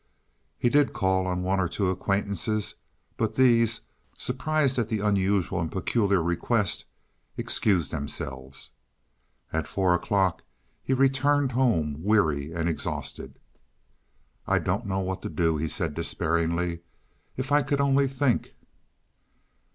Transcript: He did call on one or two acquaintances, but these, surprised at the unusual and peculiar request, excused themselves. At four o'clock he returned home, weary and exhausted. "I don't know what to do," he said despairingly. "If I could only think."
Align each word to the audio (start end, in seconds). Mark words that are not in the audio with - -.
He 0.57 0.69
did 0.71 0.93
call 0.93 1.27
on 1.27 1.43
one 1.43 1.59
or 1.59 1.69
two 1.69 1.91
acquaintances, 1.91 2.73
but 3.17 3.35
these, 3.35 3.81
surprised 4.17 4.79
at 4.79 4.89
the 4.89 4.99
unusual 4.99 5.61
and 5.61 5.71
peculiar 5.71 6.23
request, 6.23 6.85
excused 7.37 7.91
themselves. 7.91 8.71
At 9.53 9.67
four 9.67 9.93
o'clock 9.93 10.41
he 10.81 10.95
returned 10.95 11.51
home, 11.51 11.97
weary 12.03 12.51
and 12.51 12.67
exhausted. 12.67 13.37
"I 14.47 14.57
don't 14.57 14.87
know 14.87 15.01
what 15.01 15.21
to 15.21 15.29
do," 15.29 15.57
he 15.57 15.67
said 15.67 15.93
despairingly. 15.93 16.79
"If 17.37 17.51
I 17.51 17.61
could 17.61 17.79
only 17.79 18.07
think." 18.07 18.55